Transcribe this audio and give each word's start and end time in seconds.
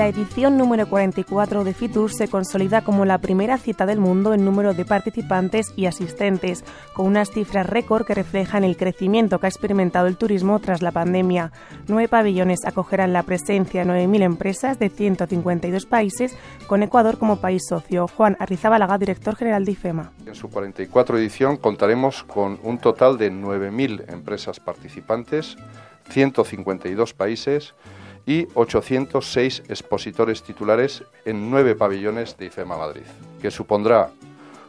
La 0.00 0.08
edición 0.08 0.56
número 0.56 0.88
44 0.88 1.62
de 1.62 1.74
FITUR 1.74 2.10
se 2.10 2.26
consolida 2.26 2.80
como 2.80 3.04
la 3.04 3.18
primera 3.18 3.58
cita 3.58 3.84
del 3.84 4.00
mundo 4.00 4.32
en 4.32 4.46
número 4.46 4.72
de 4.72 4.86
participantes 4.86 5.74
y 5.76 5.84
asistentes, 5.84 6.64
con 6.94 7.04
unas 7.04 7.30
cifras 7.30 7.66
récord 7.66 8.06
que 8.06 8.14
reflejan 8.14 8.64
el 8.64 8.78
crecimiento 8.78 9.38
que 9.38 9.44
ha 9.44 9.50
experimentado 9.50 10.06
el 10.06 10.16
turismo 10.16 10.58
tras 10.58 10.80
la 10.80 10.90
pandemia. 10.90 11.52
Nueve 11.86 12.08
pabellones 12.08 12.60
acogerán 12.64 13.12
la 13.12 13.24
presencia 13.24 13.84
de 13.84 13.90
9.000 13.90 14.22
empresas 14.22 14.78
de 14.78 14.88
152 14.88 15.84
países, 15.84 16.34
con 16.66 16.82
Ecuador 16.82 17.18
como 17.18 17.36
país 17.36 17.64
socio. 17.68 18.08
Juan 18.08 18.38
Arrizabalaga, 18.40 18.96
director 18.96 19.36
general 19.36 19.66
de 19.66 19.72
IFEMA. 19.72 20.12
En 20.24 20.34
su 20.34 20.48
44 20.48 21.18
edición 21.18 21.58
contaremos 21.58 22.24
con 22.24 22.58
un 22.62 22.78
total 22.78 23.18
de 23.18 23.30
9.000 23.30 24.10
empresas 24.10 24.60
participantes, 24.60 25.58
152 26.08 27.12
países, 27.12 27.74
y 28.26 28.46
806 28.54 29.64
expositores 29.68 30.42
titulares 30.42 31.04
en 31.24 31.50
nueve 31.50 31.74
pabellones 31.74 32.36
de 32.36 32.46
IFEMA 32.46 32.76
Madrid, 32.76 33.06
que 33.40 33.50
supondrá, 33.50 34.10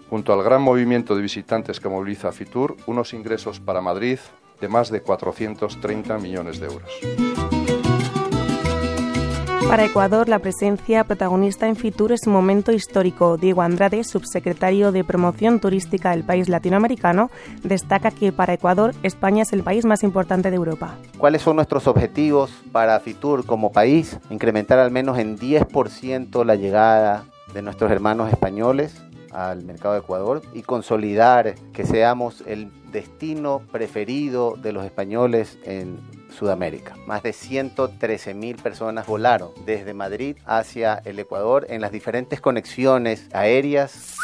junto 0.10 0.34
al 0.34 0.44
gran 0.44 0.62
movimiento 0.62 1.16
de 1.16 1.22
visitantes 1.22 1.80
que 1.80 1.90
moviliza 1.90 2.32
Fitur, 2.32 2.78
unos 2.86 3.14
ingresos 3.14 3.60
para 3.60 3.82
Madrid 3.82 4.20
de 4.60 4.68
más 4.68 4.92
de 4.92 5.02
430 5.02 6.18
millones 6.18 6.60
de 6.60 6.68
euros. 6.68 7.61
Para 9.68 9.86
Ecuador, 9.86 10.28
la 10.28 10.40
presencia 10.40 11.04
protagonista 11.04 11.68
en 11.68 11.76
Fitur 11.76 12.12
es 12.12 12.28
un 12.28 12.34
momento 12.34 12.72
histórico. 12.72 13.38
Diego 13.38 13.62
Andrade, 13.62 14.04
subsecretario 14.04 14.92
de 14.92 15.04
Promoción 15.04 15.60
Turística 15.60 16.12
del 16.12 16.24
país 16.24 16.50
latinoamericano, 16.50 17.30
destaca 17.64 18.12
que 18.12 18.32
para 18.32 18.54
Ecuador, 18.54 18.94
España 19.04 19.44
es 19.44 19.54
el 19.54 19.64
país 19.64 19.86
más 19.86 20.04
importante 20.04 20.50
de 20.50 20.58
Europa. 20.58 20.96
¿Cuáles 21.18 21.42
son 21.42 21.56
nuestros 21.56 21.88
objetivos 21.88 22.52
para 22.72 23.00
Fitur 23.00 23.46
como 23.46 23.72
país? 23.72 24.20
Incrementar 24.30 24.80
al 24.80 24.92
menos 24.92 25.18
en 25.18 25.38
10% 25.38 26.44
la 26.44 26.56
llegada 26.56 27.26
de 27.54 27.62
nuestros 27.62 27.92
hermanos 27.92 28.30
españoles 28.30 29.02
al 29.32 29.64
mercado 29.64 29.94
de 29.94 30.02
Ecuador 30.02 30.42
y 30.54 30.64
consolidar 30.64 31.56
que 31.74 31.86
seamos 31.86 32.44
el 32.46 32.70
destino 32.92 33.62
preferido 33.72 34.56
de 34.62 34.74
los 34.74 34.84
españoles 34.86 35.58
en 35.64 36.00
Sudamérica. 36.32 36.96
Más 37.06 37.24
de 37.24 37.34
113 37.34 38.34
mil 38.34 38.56
personas 38.58 39.08
volaron 39.08 39.52
desde 39.66 39.94
Madrid 39.94 40.38
hacia 40.46 41.02
el 41.06 41.20
Ecuador 41.20 41.66
en 41.70 41.82
las 41.82 41.92
diferentes 41.92 42.42
conexiones 42.42 43.28
aéreas. 43.34 44.16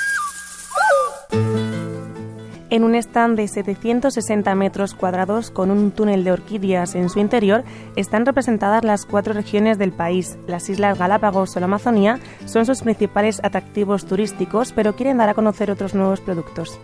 En 2.70 2.84
un 2.84 2.96
stand 2.96 3.38
de 3.38 3.48
760 3.48 4.54
metros 4.56 4.94
cuadrados 4.94 5.52
con 5.52 5.72
un 5.72 5.92
túnel 5.92 6.26
de 6.26 6.34
orquídeas 6.34 6.96
en 6.96 7.10
su 7.10 7.20
interior 7.20 7.64
están 7.96 8.26
representadas 8.26 8.84
las 8.84 9.06
cuatro 9.06 9.34
regiones 9.34 9.78
del 9.78 9.94
país. 9.94 10.38
Las 10.48 10.68
Islas 10.70 11.00
Galápagos 11.00 11.56
o 11.56 11.60
la 11.62 11.66
Amazonía 11.68 12.20
son 12.46 12.66
sus 12.66 12.82
principales 12.82 13.40
atractivos 13.42 14.06
turísticos, 14.06 14.74
pero 14.74 14.98
quieren 14.98 15.18
dar 15.18 15.30
a 15.30 15.34
conocer 15.34 15.72
otros 15.72 15.94
nuevos 15.94 16.20
productos. 16.20 16.78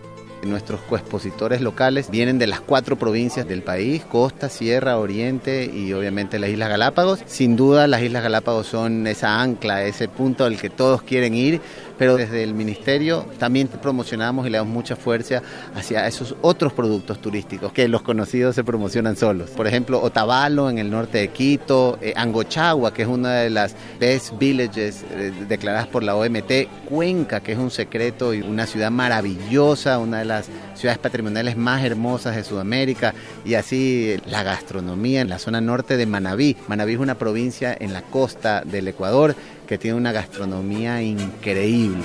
Nuestros 0.44 0.80
coexpositores 0.82 1.60
locales 1.60 2.10
vienen 2.10 2.38
de 2.38 2.46
las 2.46 2.60
cuatro 2.60 2.96
provincias 2.96 3.48
del 3.48 3.62
país, 3.62 4.04
costa, 4.04 4.48
sierra, 4.48 4.98
oriente 4.98 5.70
y 5.72 5.92
obviamente 5.92 6.38
las 6.38 6.50
Islas 6.50 6.68
Galápagos. 6.68 7.20
Sin 7.26 7.56
duda 7.56 7.86
las 7.86 8.02
Islas 8.02 8.22
Galápagos 8.22 8.66
son 8.66 9.06
esa 9.06 9.40
ancla, 9.40 9.84
ese 9.84 10.08
punto 10.08 10.44
al 10.44 10.56
que 10.58 10.70
todos 10.70 11.02
quieren 11.02 11.34
ir, 11.34 11.60
pero 11.98 12.16
desde 12.16 12.42
el 12.42 12.54
Ministerio 12.54 13.26
también 13.38 13.68
promocionamos 13.68 14.46
y 14.46 14.50
le 14.50 14.58
damos 14.58 14.72
mucha 14.72 14.96
fuerza 14.96 15.42
hacia 15.74 16.06
esos 16.06 16.34
otros 16.40 16.72
productos 16.72 17.20
turísticos 17.20 17.72
que 17.72 17.88
los 17.88 18.02
conocidos 18.02 18.54
se 18.54 18.64
promocionan 18.64 19.16
solos. 19.16 19.50
Por 19.50 19.66
ejemplo, 19.66 20.02
Otavalo 20.02 20.70
en 20.70 20.78
el 20.78 20.90
norte 20.90 21.18
de 21.18 21.28
Quito, 21.28 21.98
eh, 22.00 22.12
Angochagua, 22.16 22.92
que 22.92 23.02
es 23.02 23.08
una 23.08 23.34
de 23.34 23.50
las 23.50 23.74
best 23.98 24.38
villages 24.38 25.04
eh, 25.10 25.32
declaradas 25.48 25.86
por 25.86 26.02
la 26.02 26.16
OMT, 26.16 26.86
Cuenca, 26.88 27.40
que 27.40 27.52
es 27.52 27.58
un 27.58 27.70
secreto 27.70 28.34
y 28.34 28.40
una 28.40 28.66
ciudad 28.66 28.90
maravillosa, 28.90 29.98
una 29.98 30.18
de 30.18 30.24
las 30.24 30.48
ciudades 30.74 30.98
patrimoniales 30.98 31.56
más 31.56 31.84
hermosas 31.84 32.36
de 32.36 32.44
Sudamérica 32.44 33.14
y 33.44 33.54
así 33.54 34.16
la 34.26 34.42
gastronomía 34.42 35.20
en 35.20 35.28
la 35.28 35.38
zona 35.38 35.60
norte 35.60 35.96
de 35.96 36.06
Manabí. 36.06 36.56
Manabí 36.68 36.94
es 36.94 36.98
una 36.98 37.16
provincia 37.16 37.76
en 37.78 37.92
la 37.92 38.02
costa 38.02 38.62
del 38.64 38.88
Ecuador 38.88 39.34
que 39.66 39.78
tiene 39.78 39.96
una 39.96 40.12
gastronomía 40.12 41.02
increíble. 41.02 42.04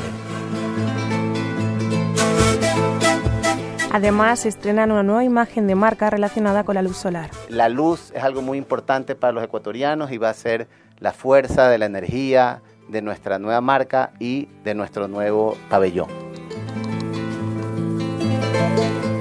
Además, 3.92 4.46
estrenan 4.46 4.92
una 4.92 5.04
nueva 5.04 5.24
imagen 5.24 5.66
de 5.66 5.76
marca 5.76 6.10
relacionada 6.10 6.64
con 6.64 6.76
la 6.76 6.84
luz 6.84 6.98
solar. 6.98 7.32
La 7.50 7.70
luz 7.70 8.12
es 8.14 8.24
algo 8.24 8.42
muy 8.42 8.58
importante 8.58 9.16
para 9.16 9.34
los 9.34 9.44
ecuatorianos 9.44 10.12
y 10.12 10.18
va 10.18 10.30
a 10.30 10.34
ser 10.34 10.68
la 11.00 11.12
fuerza 11.12 11.70
de 11.70 11.80
la 11.80 11.86
energía 11.86 12.62
de 12.88 13.02
nuestra 13.02 13.40
nueva 13.40 13.62
marca 13.62 14.12
y 14.20 14.48
de 14.64 14.76
nuestro 14.76 15.08
nuevo 15.08 15.58
pabellón. 15.70 16.29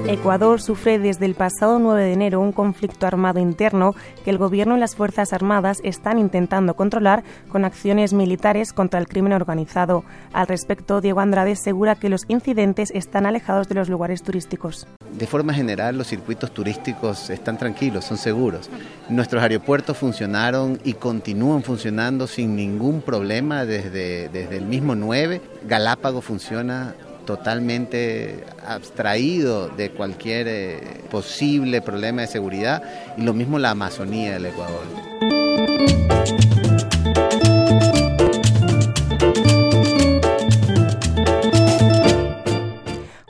Ecuador 0.09 0.59
sufre 0.59 0.97
desde 0.97 1.27
el 1.27 1.35
pasado 1.35 1.77
9 1.77 2.01
de 2.01 2.13
enero 2.13 2.39
un 2.39 2.51
conflicto 2.51 3.05
armado 3.05 3.37
interno 3.39 3.93
que 4.23 4.31
el 4.31 4.39
gobierno 4.39 4.75
y 4.75 4.79
las 4.79 4.95
Fuerzas 4.95 5.33
Armadas 5.33 5.81
están 5.83 6.17
intentando 6.17 6.75
controlar 6.75 7.23
con 7.47 7.63
acciones 7.63 8.11
militares 8.11 8.73
contra 8.73 8.99
el 8.99 9.07
crimen 9.07 9.33
organizado. 9.33 10.03
Al 10.33 10.47
respecto, 10.47 10.99
Diego 10.99 11.19
Andrade 11.19 11.51
asegura 11.51 11.93
que 11.93 12.09
los 12.09 12.23
incidentes 12.27 12.89
están 12.89 13.27
alejados 13.27 13.69
de 13.69 13.75
los 13.75 13.87
lugares 13.87 14.23
turísticos. 14.23 14.87
De 15.13 15.27
forma 15.27 15.53
general, 15.53 15.99
los 15.99 16.07
circuitos 16.07 16.51
turísticos 16.55 17.29
están 17.29 17.59
tranquilos, 17.59 18.05
son 18.05 18.17
seguros. 18.17 18.67
Nuestros 19.09 19.43
aeropuertos 19.43 19.95
funcionaron 19.95 20.79
y 20.83 20.93
continúan 20.93 21.61
funcionando 21.61 22.25
sin 22.25 22.55
ningún 22.55 23.03
problema 23.03 23.63
desde, 23.63 24.27
desde 24.29 24.57
el 24.57 24.65
mismo 24.65 24.95
9. 24.95 25.39
Galápago 25.67 26.21
funciona 26.21 26.95
totalmente 27.29 28.43
abstraído 28.65 29.69
de 29.69 29.91
cualquier 29.91 30.47
eh, 30.47 30.79
posible 31.11 31.79
problema 31.79 32.21
de 32.21 32.27
seguridad 32.27 32.81
y 33.17 33.21
lo 33.21 33.35
mismo 33.35 33.59
la 33.59 33.69
Amazonía 33.69 34.33
del 34.33 34.47
Ecuador. 34.47 34.81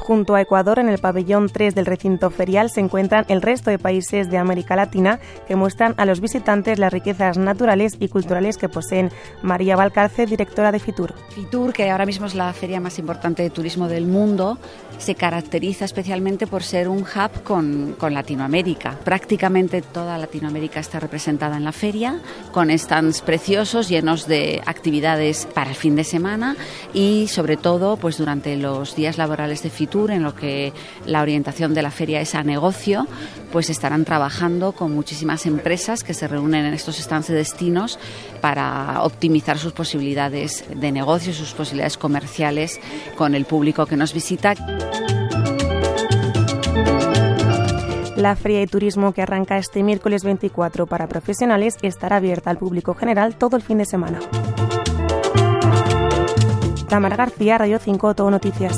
Junto 0.10 0.34
a 0.34 0.42
Ecuador, 0.42 0.80
en 0.80 0.90
el 0.90 0.98
pabellón 0.98 1.50
3 1.50 1.76
del 1.76 1.86
recinto 1.86 2.32
ferial, 2.32 2.72
se 2.72 2.80
encuentran 2.80 3.26
el 3.28 3.44
resto 3.44 3.70
de 3.70 3.78
países 3.78 4.28
de 4.32 4.40
América 4.40 4.76
Latina 4.76 5.20
que 5.48 5.56
muestran 5.56 5.94
a 5.98 6.06
los 6.06 6.20
visitantes 6.20 6.80
las 6.80 6.92
riquezas 6.92 7.38
naturales 7.38 7.96
y 8.00 8.08
culturales 8.08 8.58
que 8.58 8.70
poseen. 8.70 9.12
María 9.44 9.76
Valcarce, 9.76 10.26
directora 10.26 10.72
de 10.72 10.80
FITUR. 10.80 11.14
FITUR, 11.36 11.74
que 11.74 11.92
ahora 11.92 12.08
mismo 12.08 12.26
es 12.26 12.34
la 12.34 12.52
feria 12.54 12.80
más 12.80 12.98
importante 12.98 13.44
de 13.44 13.52
turismo 13.52 13.88
del 13.88 14.08
mundo, 14.08 14.58
se 14.98 15.14
caracteriza 15.14 15.86
especialmente 15.86 16.48
por 16.48 16.64
ser 16.64 16.90
un 16.90 17.02
hub 17.02 17.44
con, 17.44 17.96
con 18.00 18.16
Latinoamérica. 18.16 18.98
Prácticamente 19.04 19.84
toda 19.84 20.18
Latinoamérica 20.18 20.80
está 20.80 21.00
representada 21.00 21.56
en 21.56 21.64
la 21.64 21.72
feria, 21.72 22.20
con 22.52 22.76
stands 22.76 23.22
preciosos 23.22 23.88
llenos 23.88 24.26
de 24.26 24.64
actividades 24.66 25.46
para 25.54 25.70
el 25.70 25.76
fin 25.76 25.96
de 25.96 26.04
semana 26.04 26.56
y 26.96 27.28
sobre 27.28 27.58
todo 27.58 27.96
pues 27.98 28.18
durante 28.18 28.58
los 28.58 28.96
días 28.96 29.20
laborales 29.20 29.62
de 29.62 29.70
FITUR 29.70 29.99
en 30.08 30.24
lo 30.24 30.34
que 30.34 30.74
la 31.06 31.22
orientación 31.22 31.74
de 31.74 31.82
la 31.82 31.92
feria 31.92 32.22
es 32.22 32.36
a 32.36 32.44
negocio, 32.44 33.08
pues 33.52 33.70
estarán 33.70 34.06
trabajando 34.06 34.72
con 34.72 34.94
muchísimas 34.94 35.46
empresas 35.46 36.04
que 36.04 36.14
se 36.14 36.28
reúnen 36.28 36.66
en 36.66 36.74
estos 36.74 36.98
stands 36.98 37.28
de 37.28 37.36
destinos 37.36 38.00
para 38.42 39.04
optimizar 39.04 39.58
sus 39.58 39.74
posibilidades 39.74 40.64
de 40.74 40.92
negocio, 40.92 41.34
sus 41.34 41.54
posibilidades 41.54 41.98
comerciales 41.98 42.80
con 43.18 43.36
el 43.36 43.46
público 43.46 43.86
que 43.86 43.98
nos 43.98 44.14
visita. 44.14 44.56
La 48.16 48.36
Feria 48.36 48.60
de 48.60 48.68
Turismo 48.68 49.14
que 49.14 49.22
arranca 49.22 49.58
este 49.58 49.82
miércoles 49.82 50.24
24 50.24 50.88
para 50.88 51.08
profesionales 51.08 51.76
estará 51.82 52.18
abierta 52.18 52.50
al 52.50 52.58
público 52.58 52.94
general 52.94 53.36
todo 53.36 53.56
el 53.56 53.62
fin 53.62 53.78
de 53.78 53.86
semana. 53.86 54.20
Tamara 56.90 57.16
García, 57.16 57.58
Radio 57.60 57.80
5, 57.80 58.16
Todo 58.16 58.32
Noticias. 58.32 58.78